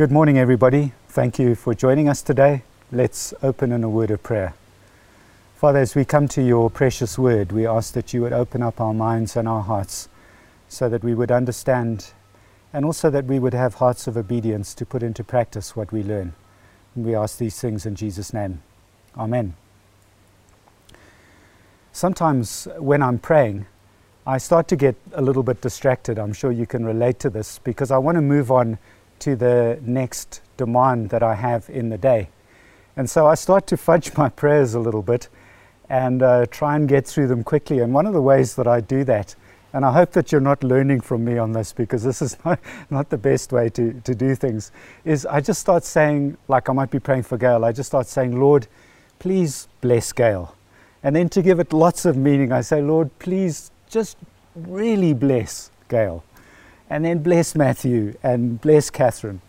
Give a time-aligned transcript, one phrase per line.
[0.00, 0.94] Good morning, everybody.
[1.08, 2.62] Thank you for joining us today.
[2.90, 4.54] Let's open in a word of prayer.
[5.56, 8.80] Father, as we come to your precious word, we ask that you would open up
[8.80, 10.08] our minds and our hearts
[10.70, 12.12] so that we would understand
[12.72, 16.02] and also that we would have hearts of obedience to put into practice what we
[16.02, 16.32] learn.
[16.94, 18.62] And we ask these things in Jesus' name.
[19.18, 19.54] Amen.
[21.92, 23.66] Sometimes when I'm praying,
[24.26, 26.18] I start to get a little bit distracted.
[26.18, 28.78] I'm sure you can relate to this because I want to move on
[29.20, 32.28] to the next demand that I have in the day.
[32.96, 35.28] And so I start to fudge my prayers a little bit
[35.88, 37.80] and uh, try and get through them quickly.
[37.80, 39.34] And one of the ways that I do that,
[39.72, 42.60] and I hope that you're not learning from me on this because this is not,
[42.90, 44.70] not the best way to, to do things,
[45.04, 48.06] is I just start saying, like I might be praying for Gail, I just start
[48.06, 48.68] saying, Lord,
[49.18, 50.54] please bless Gail.
[51.02, 54.18] And then to give it lots of meaning, I say, Lord, please just
[54.54, 56.22] really bless Gail
[56.90, 59.40] and then bless Matthew and bless Catherine.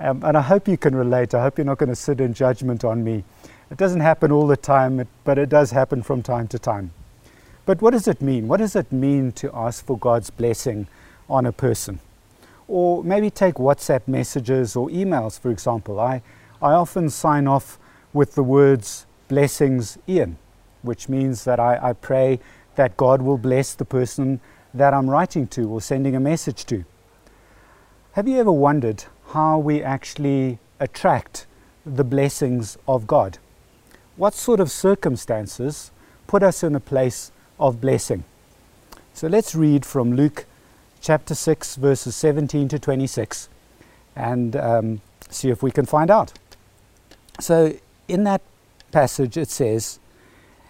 [0.00, 1.34] Um, and I hope you can relate.
[1.34, 3.24] I hope you're not going to sit in judgment on me.
[3.70, 6.90] It doesn't happen all the time, but it does happen from time to time.
[7.64, 8.48] But what does it mean?
[8.48, 10.88] What does it mean to ask for God's blessing
[11.28, 12.00] on a person?
[12.66, 16.00] Or maybe take WhatsApp messages or emails, for example.
[16.00, 16.22] I,
[16.60, 17.78] I often sign off
[18.12, 20.38] with the words blessings Ian,
[20.82, 22.40] which means that I, I pray
[22.74, 24.40] that God will bless the person
[24.74, 26.84] that I'm writing to or sending a message to.
[28.12, 31.46] Have you ever wondered how we actually attract
[31.84, 33.38] the blessings of God?
[34.16, 35.90] What sort of circumstances
[36.26, 38.24] put us in a place of blessing?
[39.14, 40.46] So let's read from Luke
[41.00, 43.48] chapter 6, verses 17 to 26,
[44.14, 46.32] and um, see if we can find out.
[47.38, 47.74] So
[48.08, 48.42] in that
[48.92, 49.98] passage, it says,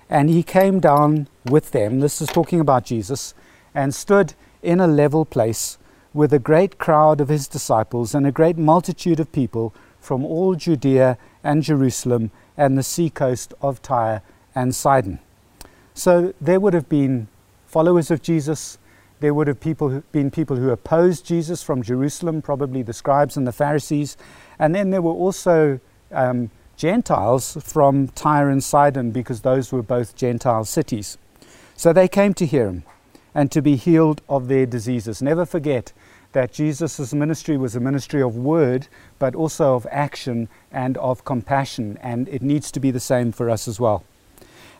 [0.08, 3.34] And he came down with them, this is talking about Jesus
[3.74, 5.78] and stood in a level place
[6.12, 10.54] with a great crowd of his disciples and a great multitude of people from all
[10.54, 14.22] Judea and Jerusalem and the seacoast of Tyre
[14.54, 15.20] and Sidon.
[15.94, 17.28] So there would have been
[17.66, 18.78] followers of Jesus.
[19.20, 23.46] There would have people been people who opposed Jesus from Jerusalem, probably the scribes and
[23.46, 24.16] the Pharisees.
[24.58, 25.78] And then there were also
[26.10, 31.18] um, Gentiles from Tyre and Sidon because those were both Gentile cities.
[31.76, 32.84] So they came to hear him
[33.34, 35.22] and to be healed of their diseases.
[35.22, 35.92] Never forget
[36.32, 38.86] that Jesus' ministry was a ministry of word,
[39.18, 43.50] but also of action and of compassion, and it needs to be the same for
[43.50, 44.04] us as well.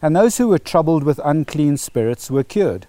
[0.00, 2.86] And those who were troubled with unclean spirits were cured,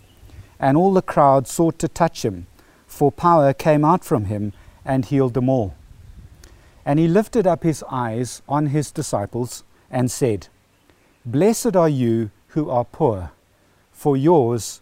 [0.59, 2.45] and all the crowd sought to touch him,
[2.85, 4.53] for power came out from him
[4.85, 5.73] and healed them all.
[6.85, 10.47] And he lifted up his eyes on his disciples and said,
[11.25, 13.31] Blessed are you who are poor,
[13.91, 14.81] for yours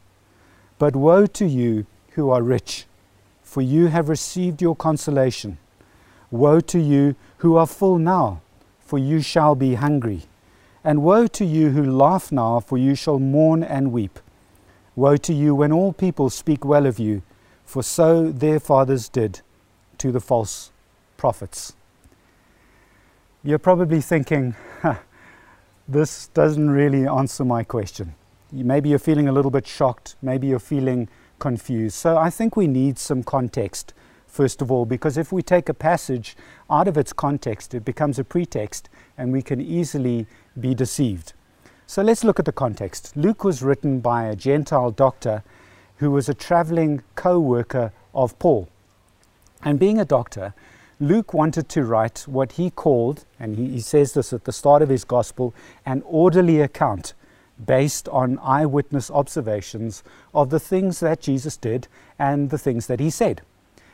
[0.81, 2.87] But woe to you who are rich,
[3.43, 5.59] for you have received your consolation.
[6.31, 8.41] Woe to you who are full now,
[8.79, 10.23] for you shall be hungry.
[10.83, 14.17] And woe to you who laugh now, for you shall mourn and weep.
[14.95, 17.21] Woe to you when all people speak well of you,
[17.63, 19.41] for so their fathers did
[19.99, 20.71] to the false
[21.15, 21.75] prophets.
[23.43, 24.55] You're probably thinking,
[25.87, 28.15] this doesn't really answer my question.
[28.51, 30.15] Maybe you're feeling a little bit shocked.
[30.21, 31.07] Maybe you're feeling
[31.39, 31.95] confused.
[31.95, 33.93] So I think we need some context,
[34.27, 36.35] first of all, because if we take a passage
[36.69, 40.27] out of its context, it becomes a pretext and we can easily
[40.59, 41.33] be deceived.
[41.87, 43.15] So let's look at the context.
[43.15, 45.43] Luke was written by a Gentile doctor
[45.97, 48.69] who was a traveling co worker of Paul.
[49.63, 50.53] And being a doctor,
[50.99, 54.81] Luke wanted to write what he called, and he, he says this at the start
[54.81, 55.53] of his gospel,
[55.85, 57.13] an orderly account
[57.65, 60.03] based on eyewitness observations
[60.33, 61.87] of the things that Jesus did
[62.17, 63.41] and the things that he said.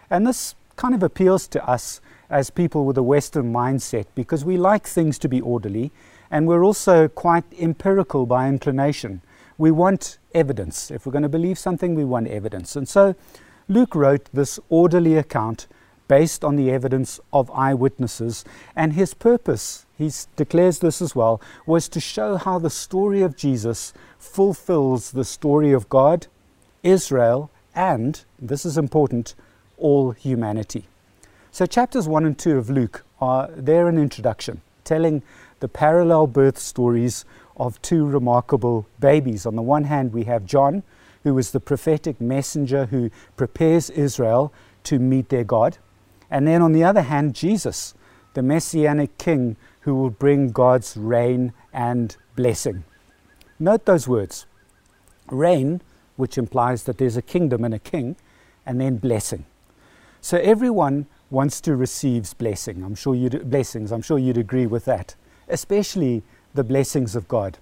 [0.10, 4.58] And this kind of appeals to us as people with a Western mindset because we
[4.58, 5.92] like things to be orderly
[6.30, 9.22] and we're also quite empirical by inclination.
[9.58, 10.92] We want evidence.
[10.92, 12.76] If we're going to believe something, we want evidence.
[12.76, 13.16] And so
[13.68, 15.68] Luke wrote this orderly account
[16.08, 18.46] based on the evidence of eyewitnesses.
[18.76, 23.36] And his purpose, he declares this as well, was to show how the story of
[23.36, 26.28] Jesus fulfills the story of God,
[26.84, 29.36] Israel, and, this is important,
[29.78, 30.88] all humanity.
[31.52, 35.24] So, chapters 1 and 2 of Luke are they're an introduction, telling
[35.60, 37.26] the parallel birth stories
[37.56, 39.46] of two remarkable babies.
[39.46, 40.84] On the one hand, we have John,
[41.24, 45.78] who is the prophetic messenger who prepares Israel to meet their God.
[46.30, 47.94] And then on the other hand, Jesus,
[48.34, 52.84] the messianic king who will bring God's reign and blessing.
[53.60, 54.46] Note those words
[55.30, 55.82] reign,
[56.16, 58.16] which implies that there's a kingdom and a king,
[58.66, 59.46] and then blessing.
[60.22, 62.84] So everyone wants to receive blessing.
[62.84, 63.92] I'm sure you'd, blessings.
[63.92, 65.16] I'm sure you'd agree with that,
[65.48, 67.58] especially the blessings of God.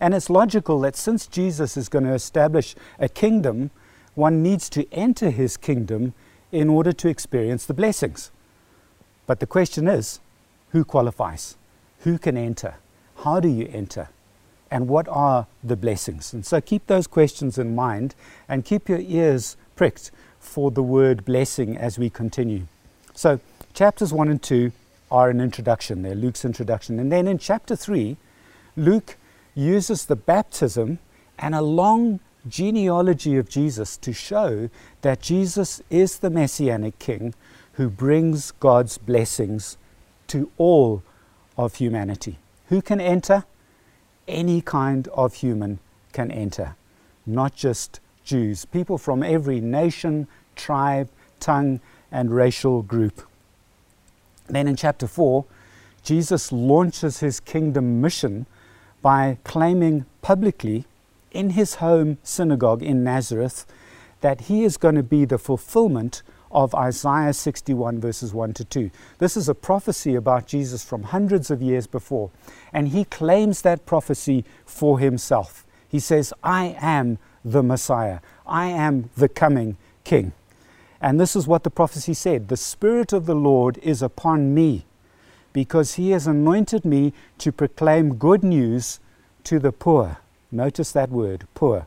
[0.00, 3.70] And it's logical that since Jesus is going to establish a kingdom,
[4.14, 6.14] one needs to enter his kingdom
[6.52, 8.30] in order to experience the blessings.
[9.26, 10.20] But the question is
[10.70, 11.56] who qualifies?
[12.00, 12.74] Who can enter?
[13.24, 14.08] How do you enter?
[14.70, 16.32] And what are the blessings?
[16.32, 18.14] And so keep those questions in mind
[18.48, 22.66] and keep your ears pricked for the word blessing as we continue.
[23.14, 23.40] So,
[23.74, 24.72] chapters 1 and 2
[25.10, 26.02] are an introduction.
[26.02, 26.98] They're Luke's introduction.
[26.98, 28.16] And then in chapter 3,
[28.76, 29.16] Luke
[29.54, 30.98] uses the baptism
[31.38, 34.68] and a long genealogy of Jesus to show
[35.02, 37.34] that Jesus is the messianic king
[37.74, 39.76] who brings God's blessings
[40.28, 41.02] to all
[41.56, 42.38] of humanity.
[42.68, 43.44] Who can enter?
[44.28, 45.78] Any kind of human
[46.12, 46.76] can enter,
[47.26, 51.08] not just Jews, people from every nation, tribe,
[51.40, 51.80] tongue,
[52.10, 53.22] and racial group.
[54.46, 55.44] Then in chapter 4,
[56.02, 58.46] Jesus launches his kingdom mission
[59.00, 60.84] by claiming publicly
[61.32, 63.66] in his home synagogue in Nazareth
[64.20, 68.90] that he is going to be the fulfillment of Isaiah 61, verses 1 to 2.
[69.18, 72.30] This is a prophecy about Jesus from hundreds of years before,
[72.72, 75.66] and he claims that prophecy for himself.
[75.88, 80.32] He says, I am the Messiah, I am the coming King.
[81.00, 84.84] And this is what the prophecy said The Spirit of the Lord is upon me,
[85.52, 89.00] because he has anointed me to proclaim good news
[89.44, 90.18] to the poor.
[90.52, 91.86] Notice that word, poor.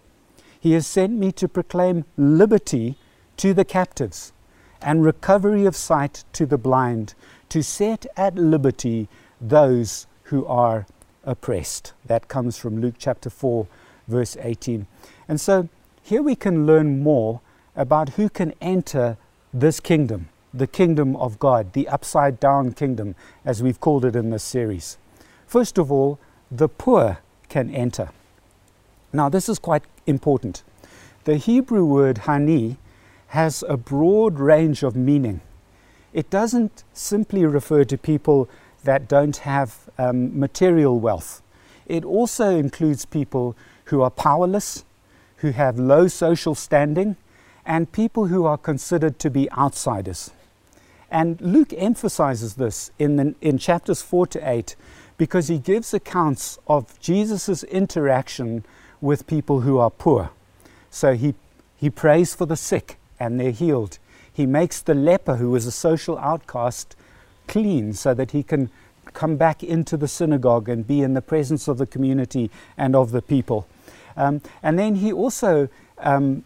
[0.59, 2.97] He has sent me to proclaim liberty
[3.37, 4.33] to the captives
[4.81, 7.13] and recovery of sight to the blind,
[7.49, 9.07] to set at liberty
[9.39, 10.87] those who are
[11.23, 11.93] oppressed.
[12.05, 13.67] That comes from Luke chapter 4,
[14.07, 14.87] verse 18.
[15.27, 15.69] And so
[16.01, 17.41] here we can learn more
[17.75, 19.17] about who can enter
[19.53, 24.31] this kingdom, the kingdom of God, the upside down kingdom, as we've called it in
[24.31, 24.97] this series.
[25.45, 26.19] First of all,
[26.49, 28.09] the poor can enter.
[29.15, 30.63] Now, this is quite important.
[31.23, 32.75] The Hebrew word hani
[33.27, 35.39] has a broad range of meaning.
[36.11, 38.49] It doesn't simply refer to people
[38.83, 41.41] that don't have um, material wealth.
[41.85, 44.83] It also includes people who are powerless,
[45.37, 47.15] who have low social standing,
[47.65, 50.31] and people who are considered to be outsiders.
[51.09, 54.75] And Luke emphasizes this in, the, in chapters 4 to 8
[55.17, 58.65] because he gives accounts of Jesus' interaction
[59.05, 60.31] with people who are poor.
[60.89, 61.35] So he,
[61.77, 63.99] he prays for the sick and they're healed.
[64.33, 66.95] He makes the leper, who is a social outcast,
[67.47, 68.69] clean so that he can
[69.13, 73.11] come back into the synagogue and be in the presence of the community and of
[73.11, 73.67] the people.
[74.17, 75.69] Um, and then he also
[75.99, 76.43] um,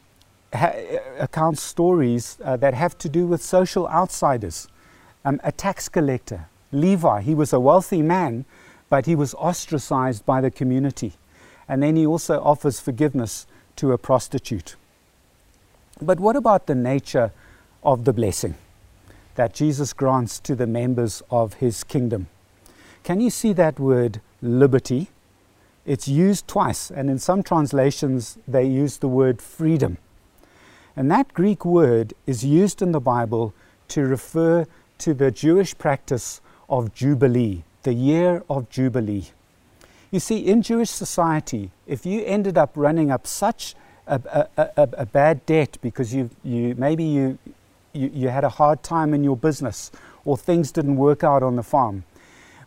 [0.53, 0.75] ha-
[1.17, 4.67] accounts stories uh, that have to do with social outsiders.
[5.23, 8.45] Um, a tax collector, Levi, he was a wealthy man,
[8.89, 11.13] but he was ostracized by the community.
[11.69, 13.47] And then he also offers forgiveness
[13.77, 14.75] to a prostitute.
[16.01, 17.31] But what about the nature
[17.83, 18.55] of the blessing
[19.35, 22.27] that Jesus grants to the members of his kingdom?
[23.03, 25.09] Can you see that word liberty?
[25.85, 29.97] It's used twice, and in some translations, they use the word freedom.
[30.95, 33.53] And that Greek word is used in the Bible
[33.89, 34.65] to refer
[34.97, 39.29] to the Jewish practice of Jubilee, the year of Jubilee.
[40.11, 43.75] You see, in Jewish society, if you ended up running up such
[44.07, 47.37] a, a, a, a bad debt because you, you maybe you,
[47.93, 49.91] you, you had a hard time in your business
[50.25, 52.03] or things didn't work out on the farm,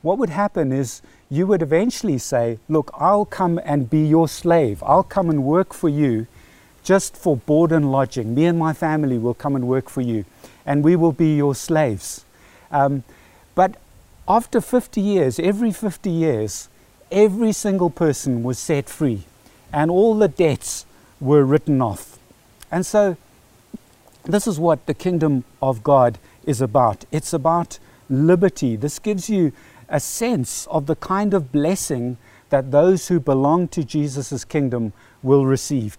[0.03, 4.83] what would happen is you would eventually say, Look, I'll come and be your slave.
[4.85, 6.27] I'll come and work for you
[6.83, 8.35] just for board and lodging.
[8.35, 10.25] Me and my family will come and work for you,
[10.67, 12.25] and we will be your slaves.
[12.73, 13.05] Um,
[13.55, 13.77] but
[14.27, 16.69] after 50 years, every 50 years,
[17.13, 19.23] every single person was set free,
[19.73, 20.87] and all the debts
[21.21, 22.19] were written off.
[22.71, 23.17] And so,
[24.25, 27.05] this is what the kingdom of God is about.
[27.13, 27.79] It's about
[28.09, 28.77] liberty.
[28.77, 29.53] This gives you
[29.89, 32.17] a sense of the kind of blessing
[32.51, 34.93] that those who belong to Jesus' kingdom
[35.23, 35.97] will receive.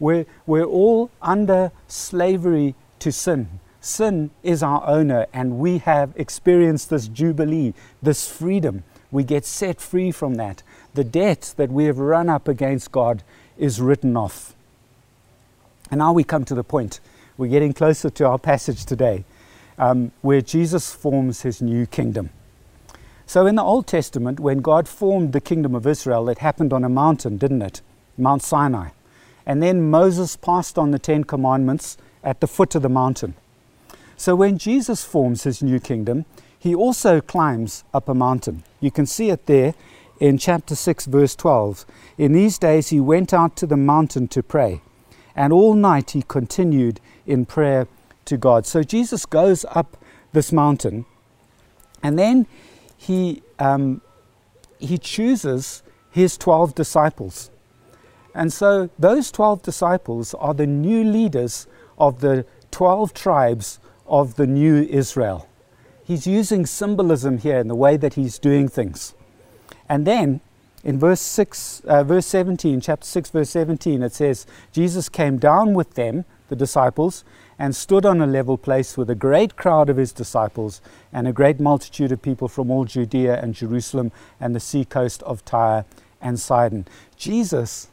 [0.00, 6.88] We're, we're all under slavery to sin, Sin is our owner, and we have experienced
[6.88, 8.84] this jubilee, this freedom.
[9.12, 10.64] We get set free from that.
[10.94, 13.22] The debt that we have run up against God
[13.56, 14.56] is written off.
[15.90, 16.98] And now we come to the point.
[17.36, 19.24] We're getting closer to our passage today,
[19.78, 22.30] um, where Jesus forms his new kingdom.
[23.26, 26.84] So, in the Old Testament, when God formed the kingdom of Israel, it happened on
[26.84, 27.80] a mountain, didn't it?
[28.18, 28.90] Mount Sinai.
[29.46, 33.34] And then Moses passed on the Ten Commandments at the foot of the mountain.
[34.16, 36.24] So when Jesus forms his new kingdom,
[36.58, 38.62] he also climbs up a mountain.
[38.82, 39.74] You can see it there
[40.18, 41.86] in chapter 6, verse 12.
[42.18, 44.82] In these days he went out to the mountain to pray,
[45.36, 47.86] and all night he continued in prayer
[48.24, 48.66] to God.
[48.66, 49.96] So Jesus goes up
[50.32, 51.06] this mountain,
[52.02, 52.46] and then
[52.96, 54.02] he, um,
[54.80, 57.50] he chooses his 12 disciples.
[58.34, 64.46] And so those 12 disciples are the new leaders of the 12 tribes of the
[64.46, 65.48] new Israel.
[66.12, 69.14] He's using symbolism here in the way that he's doing things.
[69.88, 70.42] And then
[70.84, 75.72] in verse 6, uh, verse 17, chapter 6, verse 17, it says, Jesus came down
[75.72, 77.24] with them, the disciples,
[77.58, 80.82] and stood on a level place with a great crowd of his disciples
[81.14, 85.42] and a great multitude of people from all Judea and Jerusalem and the seacoast of
[85.46, 85.86] Tyre
[86.20, 86.86] and Sidon.
[87.16, 87.88] Jesus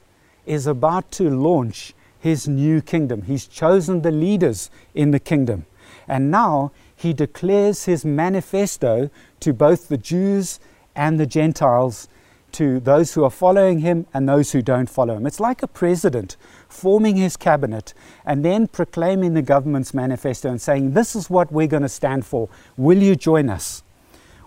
[0.45, 3.21] is about to launch his new kingdom.
[3.21, 5.67] He's chosen the leaders in the kingdom.
[6.05, 10.59] And now he declares his manifesto to both the Jews
[10.97, 12.09] and the Gentiles,
[12.51, 15.25] to those who are following him and those who don't follow him.
[15.25, 16.35] It's like a president
[16.67, 17.93] forming his cabinet
[18.25, 22.25] and then proclaiming the government's manifesto and saying, This is what we're going to stand
[22.25, 22.49] for.
[22.75, 23.81] Will you join us?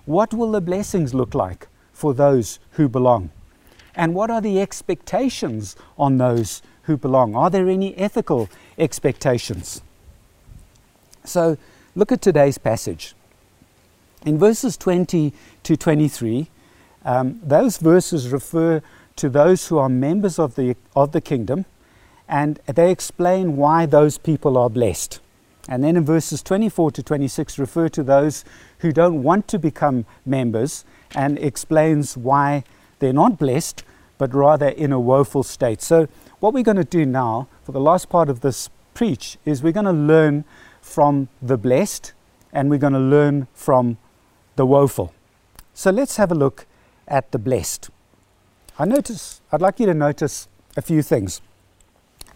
[0.05, 3.31] What will the blessings look like for those who belong?
[3.95, 7.35] And what are the expectations on those who belong?
[7.35, 9.81] Are there any ethical expectations?
[11.25, 11.57] So
[11.95, 13.15] look at today's passage.
[14.25, 15.33] In verses 20
[15.65, 16.49] to 23,
[17.05, 18.83] um, those verses refer
[19.17, 21.65] to those who are members of the, of the kingdom,
[22.29, 25.21] and they explain why those people are blessed.
[25.69, 28.45] And then in verses 24 to 26 refer to those
[28.79, 30.85] who don't want to become members
[31.15, 32.65] and explains why
[32.99, 33.85] they're not blessed,
[34.19, 35.83] but rather in a woeful state.
[35.83, 36.09] So,
[36.41, 39.73] what we're going to do now for the last part of this preach is we're
[39.73, 40.45] going to learn
[40.83, 42.13] from the blessed
[42.53, 43.97] and we're going to learn from
[44.57, 45.15] the woeful.
[45.73, 46.67] So let's have a look
[47.09, 47.89] at the blessed.
[48.79, 51.41] I notice, I'd like you to notice a few things.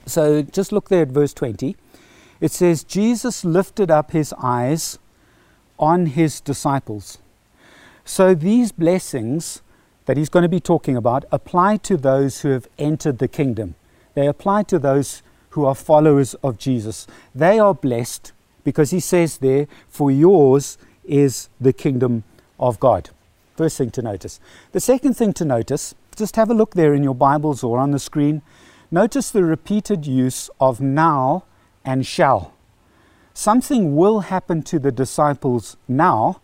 [0.07, 1.77] So just look there at verse 20.
[2.41, 4.99] It says, Jesus lifted up his eyes
[5.79, 7.19] on his disciples.
[8.05, 9.63] So these blessings
[10.05, 13.75] that he's going to be talking about apply to those who have entered the kingdom.
[14.15, 17.07] They apply to those who are followers of Jesus.
[17.35, 18.33] They are blessed
[18.67, 22.25] because he says there, For yours is the kingdom
[22.59, 23.11] of God.
[23.57, 24.41] First thing to notice.
[24.73, 27.93] The second thing to notice, just have a look there in your Bibles or on
[27.93, 28.43] the screen.
[28.91, 31.45] Notice the repeated use of now
[31.85, 32.55] and shall.
[33.35, 36.41] Something will happen to the disciples now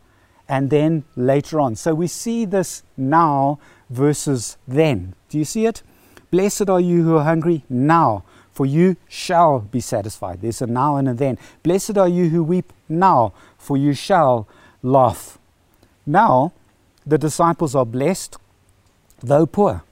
[0.49, 1.75] and then later on.
[1.75, 3.59] So we see this now
[3.91, 5.15] versus then.
[5.29, 5.83] Do you see it?
[6.31, 8.23] Blessed are you who are hungry now,
[8.53, 10.43] for you shall be satisfied.
[10.43, 11.39] There's a now and a then.
[11.63, 14.47] Blessed are you who weep now, for you shall
[14.83, 15.39] laugh.
[16.05, 16.53] Now,
[17.07, 18.37] the disciples are blessed,
[19.21, 19.83] though poor.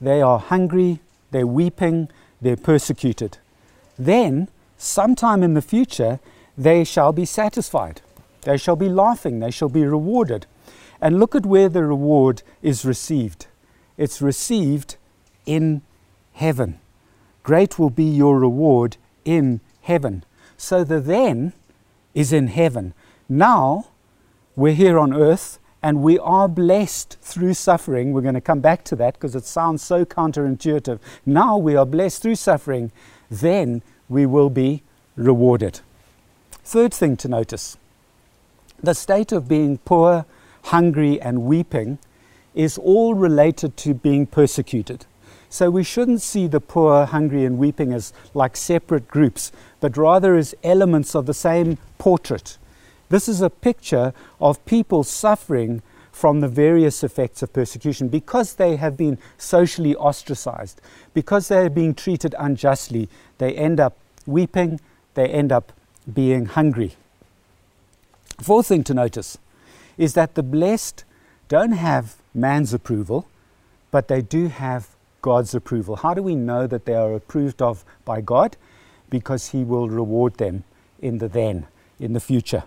[0.00, 1.00] They are hungry,
[1.30, 2.08] they're weeping,
[2.40, 3.38] they're persecuted.
[3.98, 6.20] Then, sometime in the future,
[6.56, 8.00] they shall be satisfied.
[8.42, 10.46] They shall be laughing, they shall be rewarded.
[11.00, 13.46] And look at where the reward is received.
[13.96, 14.96] It's received
[15.46, 15.82] in
[16.34, 16.78] heaven.
[17.48, 20.22] Great will be your reward in heaven.
[20.58, 21.54] So the then
[22.12, 22.92] is in heaven.
[23.26, 23.86] Now
[24.54, 28.12] we're here on earth and we are blessed through suffering.
[28.12, 30.98] We're going to come back to that because it sounds so counterintuitive.
[31.24, 32.92] Now we are blessed through suffering,
[33.30, 34.82] then we will be
[35.16, 35.80] rewarded.
[36.50, 37.78] Third thing to notice
[38.82, 40.26] the state of being poor,
[40.64, 41.98] hungry, and weeping
[42.54, 45.06] is all related to being persecuted.
[45.50, 49.50] So we shouldn't see the poor, hungry, and weeping as like separate groups,
[49.80, 52.58] but rather as elements of the same portrait.
[53.08, 58.76] This is a picture of people suffering from the various effects of persecution because they
[58.76, 60.80] have been socially ostracized,
[61.14, 63.08] because they are being treated unjustly.
[63.38, 64.80] They end up weeping,
[65.14, 65.72] they end up
[66.12, 66.96] being hungry.
[68.40, 69.38] Fourth thing to notice
[69.96, 71.04] is that the blessed
[71.48, 73.28] don't have man's approval,
[73.90, 74.88] but they do have
[75.22, 75.96] God's approval.
[75.96, 78.56] How do we know that they are approved of by God?
[79.10, 80.64] Because He will reward them
[81.00, 81.66] in the then.
[82.00, 82.62] in the future.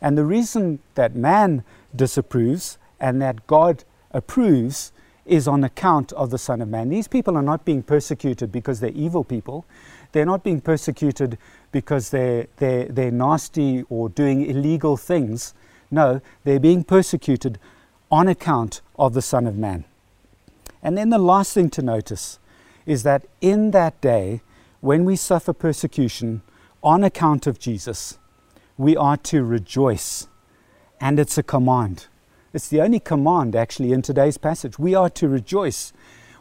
[0.00, 4.92] And the reason that man disapproves and that God approves
[5.26, 6.88] is on account of the Son of Man.
[6.88, 9.64] These people are not being persecuted because they're evil people.
[10.12, 11.36] They're not being persecuted
[11.70, 15.52] because they're, they're, they're nasty or doing illegal things.
[15.90, 17.58] No, they're being persecuted
[18.10, 19.84] on account of the Son of Man.
[20.88, 22.38] And then the last thing to notice
[22.86, 24.40] is that in that day,
[24.80, 26.40] when we suffer persecution
[26.82, 28.16] on account of Jesus,
[28.78, 30.28] we are to rejoice.
[30.98, 32.06] And it's a command.
[32.54, 34.78] It's the only command actually in today's passage.
[34.78, 35.92] We are to rejoice.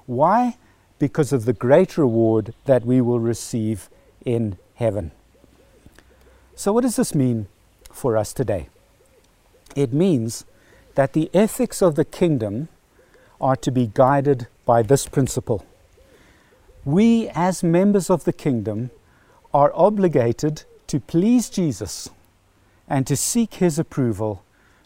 [0.06, 0.56] Why?
[0.98, 3.90] Because of the great reward that we will receive
[4.24, 5.12] in heaven.
[6.56, 7.48] So, what does this mean
[7.92, 8.70] for us today?
[9.76, 10.46] It means
[10.96, 12.70] that the ethics of the kingdom
[13.40, 15.66] are to be guided by this principle.
[16.86, 18.92] We, as members of the kingdom,
[19.54, 22.10] are obligated to please Jesus
[22.88, 24.44] and to seek his approval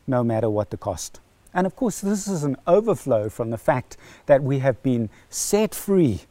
[0.07, 1.19] no matter what the cost.
[1.53, 5.75] And of course, this is an overflow from the fact that we have been set
[5.75, 6.21] free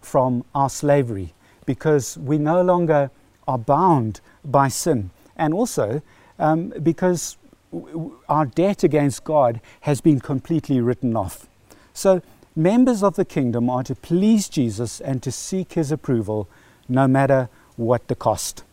[0.00, 1.32] from our slavery
[1.64, 3.10] because we no longer
[3.48, 5.10] are bound by sin.
[5.36, 6.02] And also
[6.38, 7.36] um, because
[8.28, 11.48] our debt against God has been completely written off.
[11.94, 12.20] So,
[12.56, 16.48] members of the kingdom are to please Jesus and to seek his approval
[16.88, 18.64] no matter what the cost.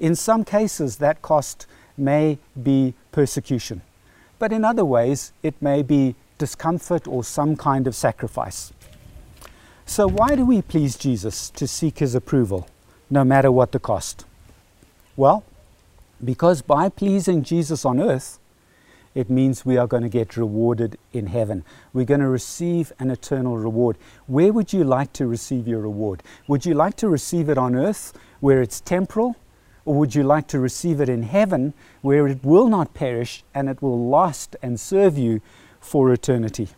[0.00, 1.66] In some cases, that cost
[1.96, 3.82] may be persecution,
[4.40, 8.72] but in other ways, it may be discomfort or some kind of sacrifice.
[9.86, 12.68] So, why do we please Jesus to seek his approval,
[13.08, 14.24] no matter what the cost?
[15.16, 15.44] Well,
[16.24, 18.39] because by pleasing Jesus on earth,
[19.14, 21.64] it means we are going to get rewarded in heaven.
[21.92, 23.96] We're going to receive an eternal reward.
[24.26, 26.22] Where would you like to receive your reward?
[26.46, 29.36] Would you like to receive it on earth where it's temporal?
[29.84, 33.68] Or would you like to receive it in heaven where it will not perish and
[33.68, 35.40] it will last and serve you
[35.80, 36.68] for eternity?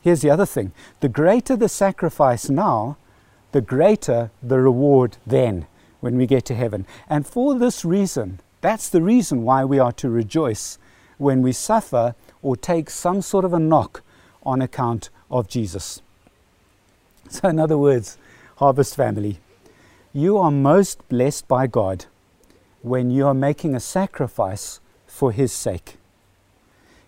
[0.00, 2.96] Here's the other thing the greater the sacrifice now,
[3.52, 5.66] the greater the reward then
[6.00, 6.86] when we get to heaven.
[7.08, 10.78] And for this reason, that's the reason why we are to rejoice
[11.18, 14.02] when we suffer or take some sort of a knock
[14.42, 16.02] on account of Jesus.
[17.30, 18.18] So, in other words,
[18.56, 19.38] Harvest family,
[20.12, 22.04] you are most blessed by God
[22.82, 25.96] when you are making a sacrifice for His sake.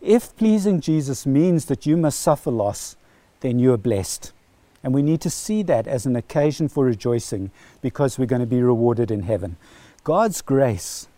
[0.01, 2.97] If pleasing Jesus means that you must suffer loss,
[3.41, 4.33] then you are blessed.
[4.83, 8.47] And we need to see that as an occasion for rejoicing because we're going to
[8.47, 9.57] be rewarded in heaven.
[10.03, 11.09] God's grace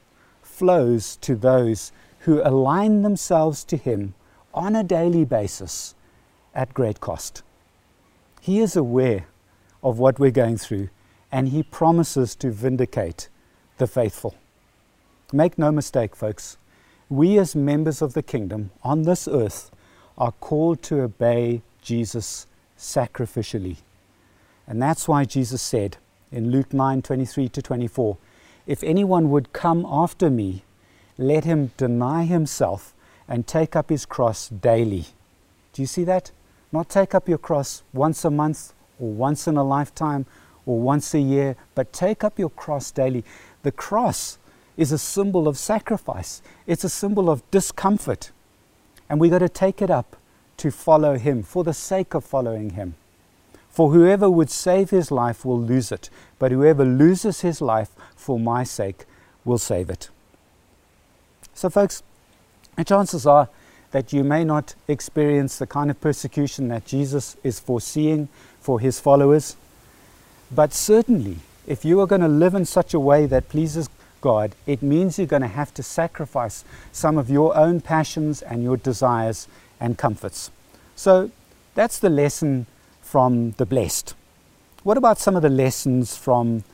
[0.42, 1.92] flows to those
[2.26, 4.12] who align themselves to Him
[4.52, 5.94] on a daily basis
[6.56, 7.44] at great cost.
[8.40, 9.28] He is aware
[9.80, 10.88] of what we're going through
[11.30, 13.28] and He promises to vindicate
[13.78, 14.34] the faithful.
[15.32, 16.56] Make no mistake, folks,
[17.08, 19.70] we as members of the kingdom on this earth
[20.18, 23.76] are called to obey Jesus sacrificially.
[24.66, 25.98] And that's why Jesus said
[26.32, 28.18] in Luke 9 23 to 24,
[28.66, 30.64] If anyone would come after me,
[31.18, 32.94] let him deny himself
[33.28, 35.06] and take up his cross daily.
[35.72, 36.30] Do you see that?
[36.72, 40.26] Not take up your cross once a month or once in a lifetime
[40.64, 43.24] or once a year, but take up your cross daily.
[43.62, 44.38] The cross
[44.76, 48.30] is a symbol of sacrifice, it's a symbol of discomfort.
[49.08, 50.16] And we've got to take it up
[50.58, 52.94] to follow him for the sake of following him.
[53.70, 58.38] For whoever would save his life will lose it, but whoever loses his life for
[58.40, 59.04] my sake
[59.44, 60.10] will save it.
[61.56, 62.02] So, folks,
[62.76, 63.48] the chances are
[63.90, 68.28] that you may not experience the kind of persecution that Jesus is foreseeing
[68.60, 69.56] for his followers.
[70.54, 73.88] But certainly, if you are going to live in such a way that pleases
[74.20, 78.62] God, it means you're going to have to sacrifice some of your own passions and
[78.62, 79.48] your desires
[79.80, 80.50] and comforts.
[80.94, 81.30] So
[81.74, 82.66] that's the lesson
[83.00, 84.14] from the blessed.
[84.82, 86.64] What about some of the lessons from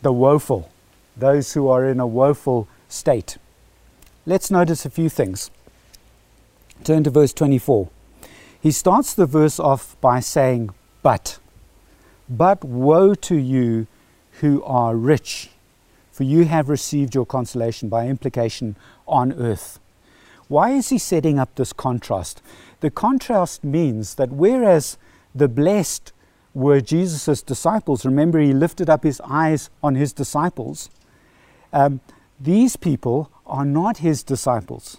[0.00, 0.70] the woeful,
[1.14, 3.36] those who are in a woeful state?
[4.26, 5.50] Let's notice a few things.
[6.84, 7.88] Turn to verse 24.
[8.60, 10.70] He starts the verse off by saying,
[11.02, 11.38] But.
[12.28, 13.86] But woe to you
[14.40, 15.50] who are rich,
[16.12, 18.76] for you have received your consolation by implication
[19.08, 19.80] on earth.
[20.48, 22.42] Why is he setting up this contrast?
[22.80, 24.98] The contrast means that whereas
[25.34, 26.12] the blessed
[26.52, 30.90] were Jesus' disciples, remember he lifted up his eyes on his disciples,
[31.72, 32.00] um,
[32.38, 34.98] these people are not his disciples.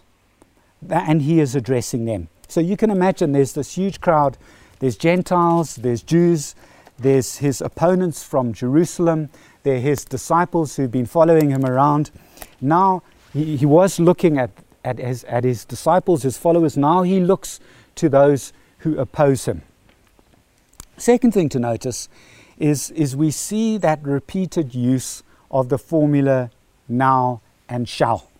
[0.89, 2.27] And he is addressing them.
[2.47, 4.37] So you can imagine there's this huge crowd.
[4.79, 6.55] There's Gentiles, there's Jews,
[6.99, 9.29] there's his opponents from Jerusalem,
[9.63, 12.11] They're his disciples who've been following him around.
[12.59, 14.51] Now, he, he was looking at,
[14.83, 16.77] at, his, at his disciples, his followers.
[16.77, 17.59] Now he looks
[17.95, 19.61] to those who oppose him.
[20.97, 22.09] Second thing to notice
[22.57, 26.49] is, is we see that repeated use of the formula
[26.87, 28.30] now and shall.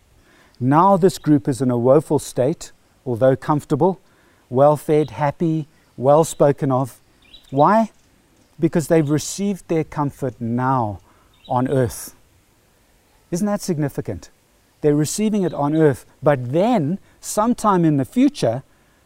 [0.64, 2.72] Now this group is in a woeful state,
[3.04, 4.00] although comfortable,
[4.48, 7.02] well fed, happy, well spoken of.
[7.50, 7.90] Why?
[8.60, 11.00] Because they've received their comfort now
[11.50, 12.14] on earth.
[13.32, 14.30] Isn't that significant?
[14.82, 18.62] They're receiving it on earth, but then, sometime in the future,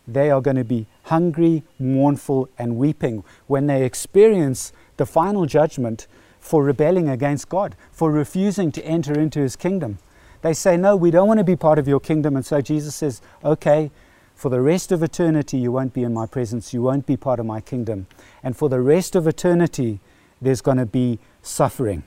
[0.05, 6.07] they are going to be hungry, mournful, and weeping when they experience the final judgment
[6.37, 9.99] for rebelling against God, for refusing to enter into His kingdom.
[10.41, 12.35] They say, No, we don't want to be part of your kingdom.
[12.35, 13.91] And so Jesus says, Okay,
[14.35, 16.73] for the rest of eternity, you won't be in my presence.
[16.73, 18.07] You won't be part of my kingdom.
[18.43, 19.99] And for the rest of eternity,
[20.41, 22.03] there's going to be suffering.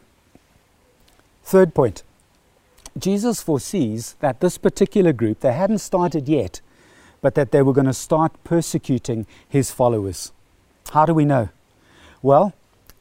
[1.43, 2.03] Third point
[2.99, 6.61] Jesus foresees that this particular group, they hadn't started yet,
[7.21, 10.33] but that they were going to start persecuting his followers.
[10.93, 11.49] How do we know?
[12.23, 12.55] Well,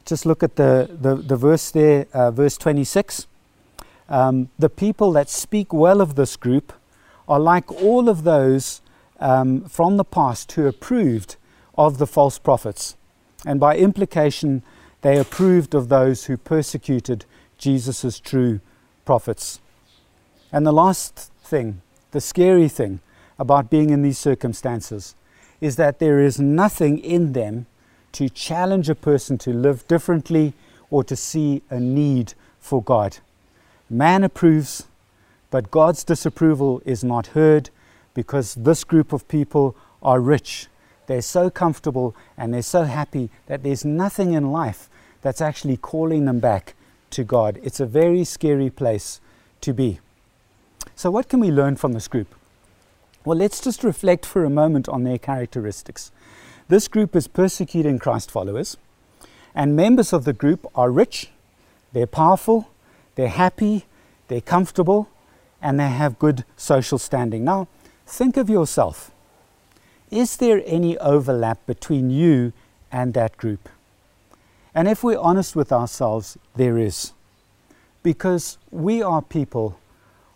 [0.05, 3.27] just look at the, the, the verse there, uh, verse 26.
[4.09, 6.73] Um, the people that speak well of this group
[7.27, 8.81] are like all of those
[9.19, 11.35] um, from the past who approved
[11.77, 12.95] of the false prophets.
[13.45, 14.63] And by implication,
[15.01, 17.25] they approved of those who persecuted
[17.57, 18.59] Jesus' true
[19.05, 19.59] prophets.
[20.51, 22.99] And the last thing, the scary thing
[23.37, 25.15] about being in these circumstances,
[25.59, 27.65] is that there is nothing in them
[28.13, 30.53] to challenge a person to live differently
[30.89, 33.17] or to see a need for God.
[33.89, 34.87] Man approves,
[35.49, 37.69] but God's disapproval is not heard
[38.13, 40.67] because this group of people are rich.
[41.05, 44.89] They're so comfortable and they're so happy that there's nothing in life
[45.21, 46.73] that's actually calling them back
[47.11, 47.59] to God.
[47.63, 49.21] It's a very scary place
[49.61, 49.99] to be.
[50.95, 52.33] So, what can we learn from this group?
[53.23, 56.11] Well, let's just reflect for a moment on their characteristics.
[56.69, 58.77] This group is persecuting Christ followers,
[59.55, 61.29] and members of the group are rich,
[61.93, 62.69] they're powerful,
[63.17, 63.85] they're happy,
[64.27, 65.09] they're comfortable,
[65.59, 67.43] and they have good social standing.
[67.43, 67.67] Now,
[68.05, 69.11] think of yourself.
[70.11, 72.53] Is there any overlap between you
[72.91, 73.69] and that group?
[74.75, 77.13] And if we're honest with ourselves, there is.
[78.03, 79.79] Because we are people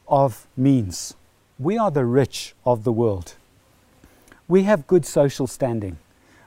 [0.08, 1.14] of means.
[1.60, 3.36] We are the rich of the world.
[4.48, 5.98] We have good social standing.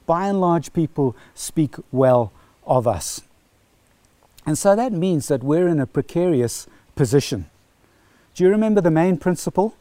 [0.04, 2.32] By and large, people speak well
[2.66, 3.22] of us.
[4.46, 7.46] And so that means that we're in a precarious position.
[8.34, 9.74] Do you remember the main principle?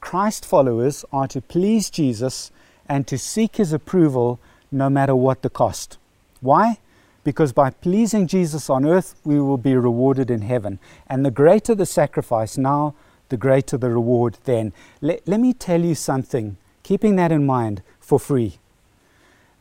[0.00, 2.50] Christ followers are to please Jesus
[2.88, 4.40] and to seek his approval
[4.72, 5.98] no matter what the cost.
[6.40, 6.78] Why?
[7.22, 10.78] Because by pleasing Jesus on earth, we will be rewarded in heaven.
[11.06, 12.94] And the greater the sacrifice now,
[13.28, 14.72] the greater the reward then.
[15.00, 18.58] Let, let me tell you something, keeping that in mind for free.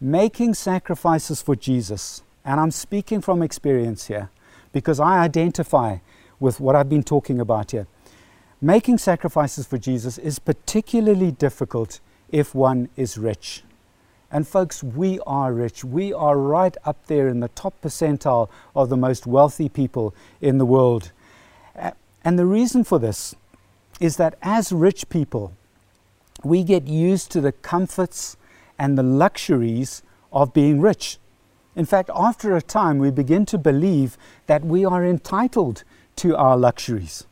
[0.01, 4.29] Making sacrifices for Jesus, and I'm speaking from experience here
[4.71, 5.97] because I identify
[6.39, 7.87] with what I've been talking about here.
[8.61, 13.63] Making sacrifices for Jesus is particularly difficult if one is rich.
[14.31, 15.83] And folks, we are rich.
[15.83, 20.59] We are right up there in the top percentile of the most wealthy people in
[20.59, 21.11] the world.
[22.23, 23.33] And the reason for this
[23.99, 25.53] is that as rich people,
[26.43, 28.37] we get used to the comforts
[28.77, 31.17] and the luxuries of being rich.
[31.79, 35.85] In fact, after a time, we begin to believe that we are entitled
[36.17, 37.25] to our luxuries.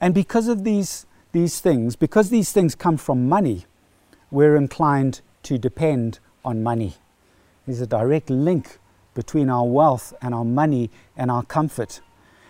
[0.00, 3.66] And because of these, these things, because these things come from money,
[4.30, 6.94] we're inclined to depend on money.
[7.66, 8.78] There's a direct link
[9.12, 12.00] between our wealth and our money and our comfort.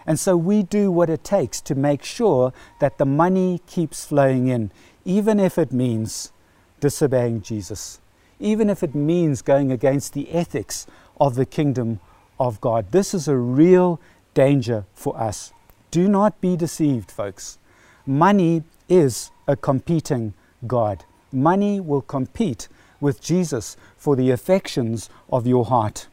[0.06, 4.46] And so we do what it takes to make sure that the money keeps flowing
[4.46, 4.70] in,
[5.04, 6.30] even if it means
[6.78, 8.00] disobeying Jesus,
[8.38, 10.86] even if it means going against the ethics
[11.22, 12.00] of the kingdom
[12.40, 12.90] of God.
[12.90, 14.00] This is a real
[14.34, 15.52] danger for us.
[15.92, 17.58] Do not be deceived, folks.
[18.04, 20.34] Money is a competing
[20.66, 21.04] God.
[21.32, 22.66] Money will compete
[23.00, 26.08] with Jesus for the affections of your heart.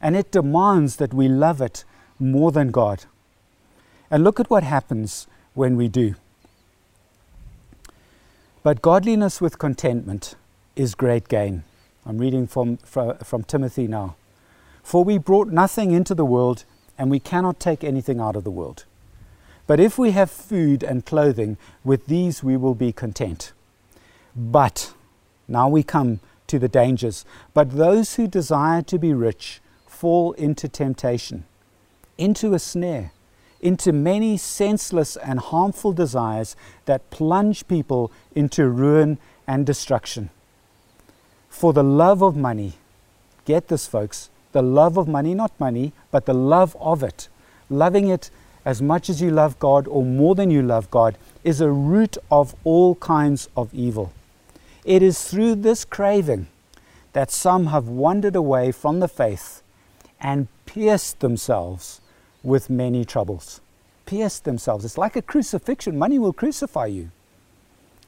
[0.00, 1.82] And it demands that we love it
[2.20, 3.06] more than God.
[4.12, 6.14] And look at what happens when we do.
[8.62, 10.36] But godliness with contentment
[10.76, 11.64] is great gain.
[12.06, 14.14] I'm reading from, from, from, Timothy now.
[14.82, 16.64] For we brought nothing into the world,
[16.98, 18.84] and we cannot take anything out of the world.
[19.66, 23.52] But if we have food and clothing, with these we will be content.
[24.34, 24.92] But,
[25.48, 27.24] now we come to the dangers.
[27.54, 31.44] But those who desire to be rich fall into temptation,
[32.18, 33.12] into a snare
[33.62, 40.28] into many senseless and harmful desires that plunge people into ruin and destruction.
[41.48, 42.74] For the love of money,
[43.44, 47.28] get this, folks, the love of money, not money, but the love of it,
[47.68, 48.30] loving it
[48.64, 52.16] as much as you love God or more than you love God, is a root
[52.30, 54.12] of all kinds of evil.
[54.84, 56.48] It is through this craving
[57.12, 59.62] that some have wandered away from the faith
[60.20, 62.00] and pierced themselves
[62.42, 63.60] with many troubles.
[64.06, 64.84] Pierced themselves.
[64.84, 65.98] It's like a crucifixion.
[65.98, 67.10] Money will crucify you.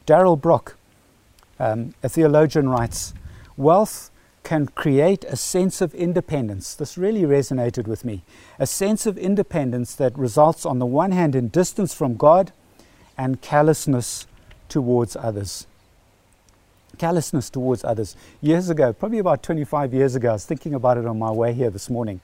[0.06, 0.76] Darrell Bock,
[1.58, 3.14] um, a theologian, writes
[3.56, 4.10] Wealth
[4.44, 6.74] can create a sense of independence.
[6.74, 8.22] This really resonated with me.
[8.58, 12.52] A sense of independence that results, on the one hand, in distance from God
[13.16, 14.26] and callousness
[14.68, 15.66] towards others.
[16.98, 18.14] Callousness towards others.
[18.40, 21.52] Years ago, probably about 25 years ago, I was thinking about it on my way
[21.54, 22.20] here this morning.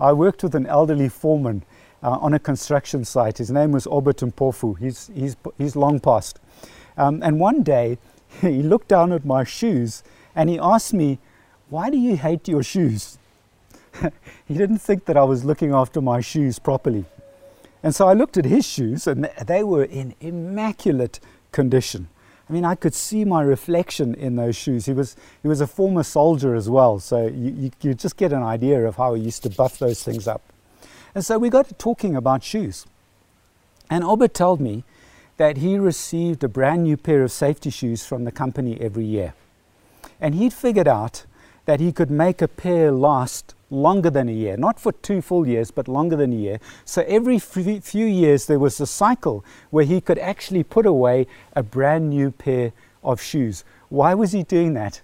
[0.00, 1.62] I worked with an elderly foreman
[2.02, 3.38] uh, on a construction site.
[3.38, 4.78] His name was Obert Mpofu.
[4.78, 6.38] He's, he's, he's long passed.
[6.96, 7.98] Um, and one day,
[8.40, 10.02] he looked down at my shoes
[10.34, 11.18] and he asked me,
[11.70, 13.16] Why do you hate your shoes?
[14.44, 17.04] he didn't think that I was looking after my shoes properly.
[17.84, 21.20] And so I looked at his shoes, and they were in immaculate
[21.52, 22.08] condition.
[22.48, 24.86] I mean, I could see my reflection in those shoes.
[24.86, 28.32] He was, he was a former soldier as well, so you, you, you just get
[28.32, 30.42] an idea of how he used to buff those things up.
[31.14, 32.84] And so we got to talking about shoes.
[33.88, 34.82] And Albert told me
[35.36, 39.34] that he received a brand new pair of safety shoes from the company every year.
[40.20, 41.24] And he'd figured out
[41.70, 45.46] that he could make a pair last longer than a year, not for two full
[45.46, 46.58] years, but longer than a year.
[46.84, 51.62] So every few years there was a cycle where he could actually put away a
[51.62, 52.72] brand new pair
[53.04, 53.62] of shoes.
[53.88, 55.00] Why was he doing that?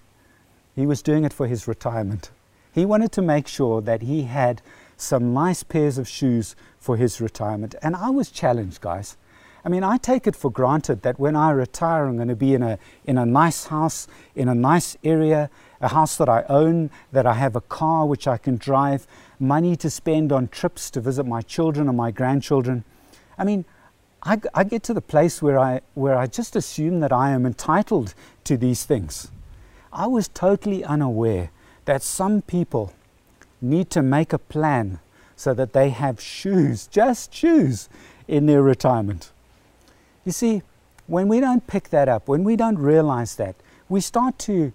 [0.75, 2.31] He was doing it for his retirement.
[2.73, 4.61] He wanted to make sure that he had
[4.97, 7.75] some nice pairs of shoes for his retirement.
[7.81, 9.15] And I was challenged, guys.
[9.67, 12.53] I mean, I take it for granted that when I retire, I'm going to be
[12.53, 15.49] in a, in a nice house, in a nice area,
[15.81, 19.05] a house that I own, that I have a car which I can drive,
[19.41, 22.85] money to spend on trips to visit my children and my grandchildren.
[23.37, 23.65] I mean,
[24.23, 27.45] I, I get to the place where I, where I just assume that I am
[27.45, 28.13] entitled
[28.45, 29.31] to these things.
[29.91, 31.51] I was totally unaware
[31.83, 32.93] that some people
[33.59, 34.99] need to make a plan
[35.35, 37.89] so that they have shoes, just shoes,
[38.29, 39.33] in their retirement.
[40.27, 40.61] You see,
[41.07, 43.55] when we don't pick that up, when we don't realize that,
[43.87, 44.73] we start to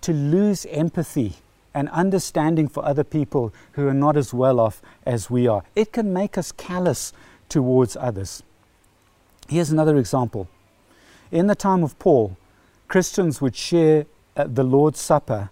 [0.00, 1.34] to lose empathy
[1.72, 5.62] and understanding for other people who are not as well off as we are.
[5.76, 7.12] It can make us callous
[7.48, 8.42] towards others.
[9.48, 10.48] Here's another example.
[11.30, 12.36] In the time of Paul,
[12.88, 14.06] Christians would share
[14.36, 15.50] uh, the Lord's Supper.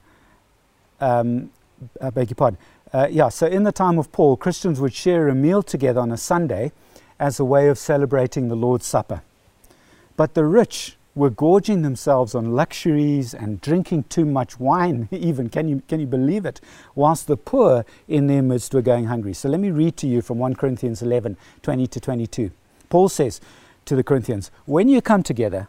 [1.01, 1.53] Um,
[2.01, 2.59] I beg your pardon.
[2.93, 6.11] Uh, yeah, so in the time of Paul, Christians would share a meal together on
[6.11, 6.73] a Sunday
[7.23, 9.23] as a way of celebrating the Lord's Supper.
[10.17, 15.49] But the rich were gorging themselves on luxuries and drinking too much wine, even.
[15.49, 16.61] Can you, can you believe it?
[16.97, 19.35] Whilst the poor in their midst were going hungry.
[19.35, 22.51] So let me read to you from 1 Corinthians 11 20 to 22.
[22.89, 23.41] Paul says
[23.85, 25.69] to the Corinthians, When you come together,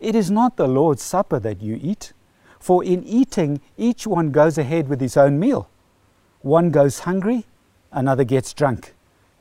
[0.00, 2.12] it is not the Lord's supper that you eat,
[2.58, 5.70] for in eating, each one goes ahead with his own meal.
[6.42, 7.46] One goes hungry,
[7.90, 8.92] another gets drunk.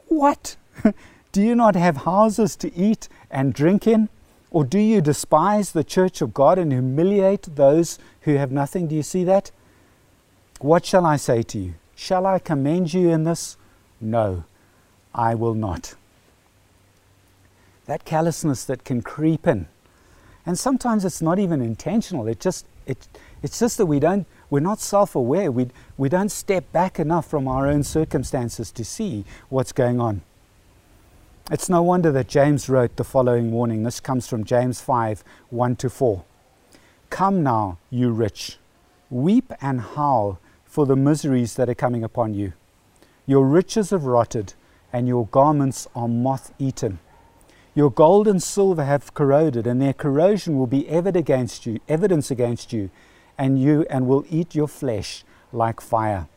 [0.07, 0.55] What?
[1.31, 4.09] Do you not have houses to eat and drink in?
[4.51, 8.87] Or do you despise the church of God and humiliate those who have nothing?
[8.87, 9.51] Do you see that?
[10.59, 11.73] What shall I say to you?
[11.95, 13.57] Shall I commend you in this?
[14.01, 14.43] No,
[15.13, 15.95] I will not.
[17.85, 19.67] That callousness that can creep in.
[20.45, 22.27] And sometimes it's not even intentional.
[22.27, 23.07] It just, it,
[23.43, 25.51] it's just that we don't, we're not self aware.
[25.51, 30.21] We, we don't step back enough from our own circumstances to see what's going on.
[31.51, 33.81] It's no wonder that James wrote the following warning.
[33.81, 36.23] This comes from James 5 1 to 4.
[37.09, 38.59] Come now, you rich,
[39.09, 42.53] weep and howl for the miseries that are coming upon you.
[43.25, 44.53] Your riches have rotted,
[44.93, 46.99] and your garments are moth eaten.
[47.73, 52.71] Your gold and silver have corroded, and their corrosion will be against you, evidence against
[52.71, 52.91] you,
[53.39, 56.27] and you and will eat your flesh like fire.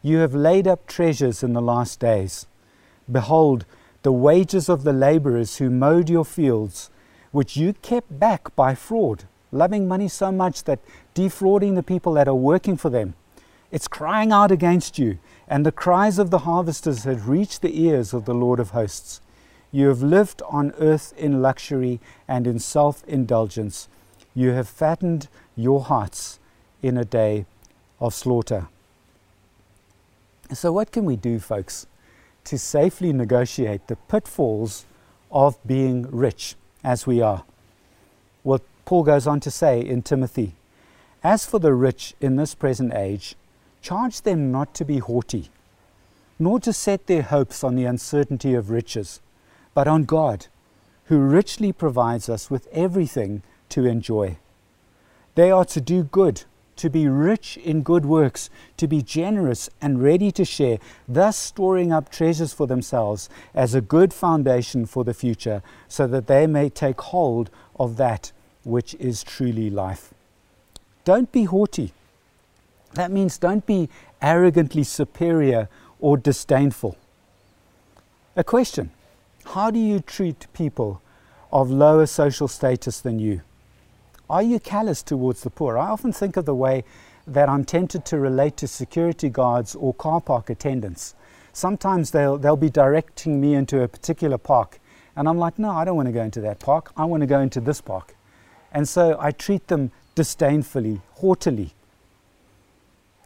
[0.00, 2.46] You have laid up treasures in the last days.
[3.10, 3.66] Behold,
[4.02, 6.90] the wages of the laborers who mowed your fields,
[7.32, 10.80] which you kept back by fraud, loving money so much that
[11.14, 13.14] defrauding the people that are working for them.
[13.70, 18.12] It's crying out against you, and the cries of the harvesters had reached the ears
[18.12, 19.20] of the Lord of hosts.
[19.70, 23.88] You have lived on earth in luxury and in self indulgence.
[24.34, 26.40] You have fattened your hearts
[26.82, 27.46] in a day
[28.00, 28.68] of slaughter.
[30.52, 31.86] So, what can we do, folks?
[32.44, 34.84] To safely negotiate the pitfalls
[35.30, 37.44] of being rich as we are.
[38.42, 40.54] Well, Paul goes on to say in Timothy,
[41.22, 43.36] As for the rich in this present age,
[43.82, 45.50] charge them not to be haughty,
[46.38, 49.20] nor to set their hopes on the uncertainty of riches,
[49.74, 50.46] but on God,
[51.04, 54.38] who richly provides us with everything to enjoy.
[55.34, 56.44] They are to do good
[56.80, 61.92] to be rich in good works, to be generous and ready to share, thus storing
[61.92, 66.70] up treasures for themselves as a good foundation for the future, so that they may
[66.70, 68.32] take hold of that
[68.64, 70.14] which is truly life.
[71.04, 71.92] Don't be haughty.
[72.94, 73.90] That means don't be
[74.22, 75.68] arrogantly superior
[76.00, 76.96] or disdainful.
[78.36, 78.90] A question
[79.44, 81.02] How do you treat people
[81.52, 83.42] of lower social status than you?
[84.30, 85.76] Are you callous towards the poor?
[85.76, 86.84] I often think of the way
[87.26, 91.16] that I'm tempted to relate to security guards or car park attendants.
[91.52, 94.78] Sometimes they'll, they'll be directing me into a particular park,
[95.16, 96.92] and I'm like, no, I don't want to go into that park.
[96.96, 98.14] I want to go into this park.
[98.70, 101.74] And so I treat them disdainfully, haughtily.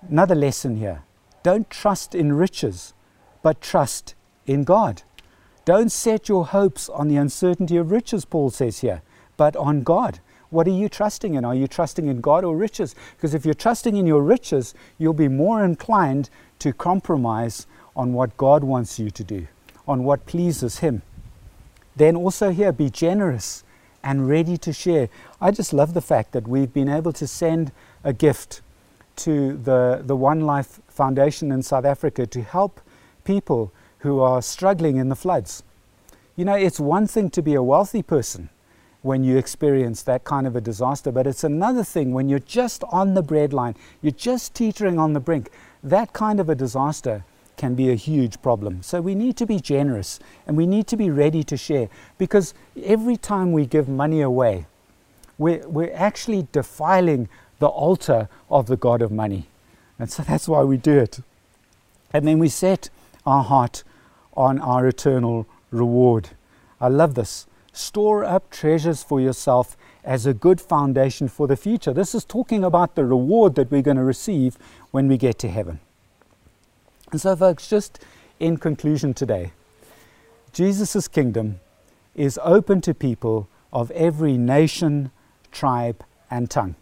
[0.09, 1.03] Another lesson here
[1.43, 2.95] don't trust in riches,
[3.43, 4.15] but trust
[4.47, 5.03] in God.
[5.67, 9.03] Don't set your hopes on the uncertainty of riches, Paul says here,
[9.37, 10.21] but on God.
[10.55, 11.45] What are you trusting in?
[11.45, 12.95] Are you trusting in God or riches?
[13.17, 18.37] Because if you're trusting in your riches, you'll be more inclined to compromise on what
[18.37, 19.49] God wants you to do,
[19.89, 21.03] on what pleases Him.
[21.97, 23.65] Then also here, be generous
[24.05, 25.09] and ready to share.
[25.41, 27.73] I just love the fact that we've been able to send
[28.05, 28.61] a gift
[29.17, 32.81] to the, the One Life Foundation in South Africa to help
[33.25, 35.65] people who are struggling in the floods.
[36.37, 38.51] You know, it's one thing to be a wealthy person,
[39.05, 41.13] when you experience that kind of a disaster.
[41.13, 45.21] But it's another thing when you're just on the breadline, you're just teetering on the
[45.21, 45.51] brink.
[45.83, 47.23] That kind of a disaster
[47.59, 48.83] can be a huge problem.
[48.83, 52.55] So we need to be generous and we need to be ready to share because
[52.83, 54.65] every time we give money away,
[55.37, 59.49] we're, we're actually defiling the altar of the God of money.
[59.99, 61.21] And so that's why we do it.
[62.11, 62.89] And then we set
[63.27, 63.85] our heart
[64.35, 66.31] on our eternal reward.
[66.81, 67.47] I love this.
[67.75, 71.93] Store up treasures for yourself as a good foundation for the future.
[71.93, 74.57] This is talking about the reward that we're going to receive
[74.93, 75.81] when we get to heaven.
[77.11, 77.99] And so, folks, just
[78.39, 79.51] in conclusion today,
[80.53, 81.59] Jesus' kingdom
[82.15, 85.11] is open to people of every nation,
[85.51, 86.77] tribe, and tongue.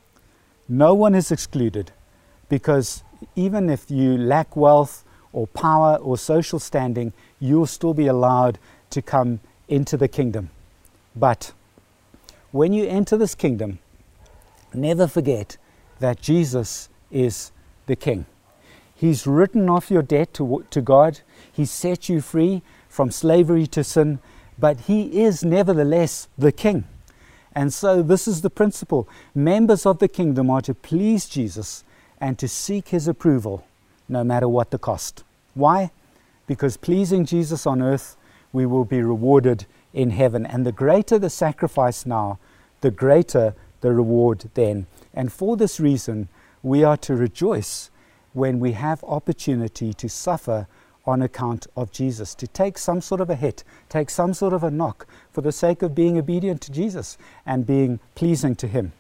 [0.68, 1.90] No one is excluded
[2.50, 3.02] because
[3.34, 8.58] even if you lack wealth or power or social standing, you'll still be allowed
[8.90, 10.50] to come into the kingdom.
[11.14, 11.52] But
[12.50, 13.78] when you enter this kingdom,
[14.74, 15.56] never forget
[16.00, 17.52] that Jesus is
[17.86, 18.26] the King.
[18.94, 21.20] He's written off your debt to, to God,
[21.50, 24.20] He's set you free from slavery to sin,
[24.58, 26.84] but He is nevertheless the King.
[27.54, 29.08] And so, this is the principle.
[29.34, 31.84] Members of the kingdom are to please Jesus
[32.20, 33.66] and to seek His approval,
[34.08, 35.24] no matter what the cost.
[35.54, 35.90] Why?
[36.46, 38.16] Because pleasing Jesus on earth,
[38.52, 40.46] we will be rewarded in heaven.
[40.46, 42.38] And the greater the sacrifice now,
[42.80, 44.86] the greater the reward then.
[45.12, 46.28] And for this reason,
[46.62, 47.90] we are to rejoice
[48.32, 50.66] when we have opportunity to suffer
[51.04, 54.62] on account of Jesus, to take some sort of a hit, take some sort of
[54.62, 58.92] a knock for the sake of being obedient to Jesus and being pleasing to Him.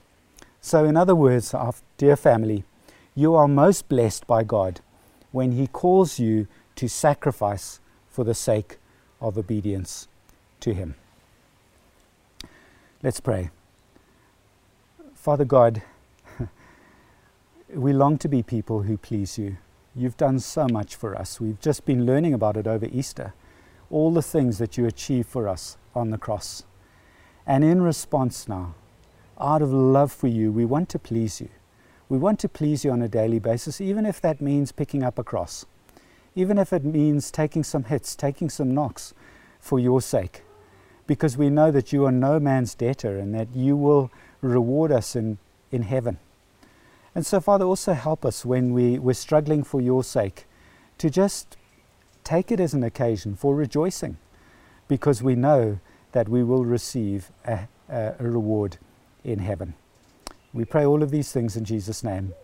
[0.60, 2.64] So, in other words, our dear family,
[3.14, 4.80] you are most blessed by God
[5.30, 7.78] when He calls you to sacrifice
[8.10, 8.78] for the sake
[9.20, 10.08] of obedience
[10.62, 10.94] to Him.
[13.02, 13.50] Let's pray.
[15.12, 15.82] Father God,
[17.74, 19.56] we long to be people who please you.
[19.94, 21.40] You've done so much for us.
[21.40, 23.34] We've just been learning about it over Easter.
[23.90, 26.62] All the things that you achieved for us on the cross.
[27.44, 28.74] And in response now,
[29.40, 31.48] out of love for you, we want to please you.
[32.08, 35.18] We want to please you on a daily basis, even if that means picking up
[35.18, 35.66] a cross,
[36.36, 39.12] even if it means taking some hits, taking some knocks
[39.58, 40.42] for your sake
[41.06, 45.16] because we know that you are no man's debtor and that you will reward us
[45.16, 45.38] in,
[45.70, 46.18] in heaven.
[47.14, 50.46] And so, Father, also help us when we, we're struggling for your sake
[50.98, 51.56] to just
[52.24, 54.16] take it as an occasion for rejoicing
[54.88, 55.80] because we know
[56.12, 58.78] that we will receive a, a, a reward
[59.24, 59.74] in heaven.
[60.52, 62.34] We pray all of these things in Jesus' name.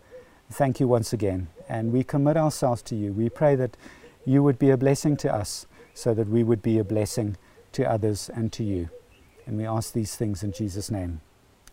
[0.51, 1.47] Thank you once again.
[1.67, 3.13] And we commit ourselves to you.
[3.13, 3.77] We pray that
[4.25, 7.37] you would be a blessing to us so that we would be a blessing
[7.73, 8.89] to others and to you.
[9.45, 11.21] And we ask these things in Jesus' name.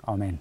[0.07, 0.41] Amen.